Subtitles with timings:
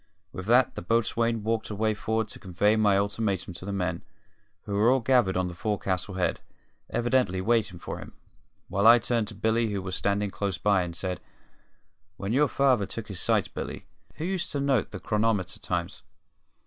[0.31, 4.01] With that the boatswain walked away forward to convey my ultimatum to the men,
[4.63, 6.39] who were all gathered on the forecastle head,
[6.89, 8.13] evidently waiting for him,
[8.67, 11.19] while I turned to Billy, who was standing close by, and said:
[12.17, 13.85] "When your father took his sights, Billy,
[14.15, 16.01] who used to note the chronometer times?"